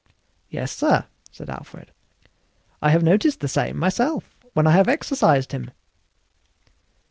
"Yes, 0.49 0.75
sir," 0.75 1.05
said 1.31 1.47
Alfred, 1.51 1.91
"I 2.81 2.89
have 2.89 3.03
noticed 3.03 3.39
the 3.39 3.47
same 3.47 3.77
myself, 3.77 4.35
when 4.53 4.65
I 4.65 4.71
have 4.71 4.87
exercised 4.87 5.51
him." 5.51 5.69